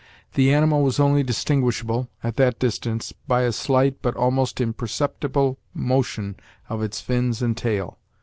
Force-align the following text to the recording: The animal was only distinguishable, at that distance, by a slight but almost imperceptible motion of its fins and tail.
The 0.33 0.51
animal 0.51 0.81
was 0.81 0.99
only 0.99 1.21
distinguishable, 1.21 2.09
at 2.23 2.35
that 2.37 2.57
distance, 2.57 3.13
by 3.27 3.41
a 3.43 3.51
slight 3.51 4.01
but 4.01 4.15
almost 4.15 4.59
imperceptible 4.59 5.59
motion 5.75 6.37
of 6.69 6.81
its 6.81 6.99
fins 7.01 7.43
and 7.43 7.55
tail. 7.55 7.99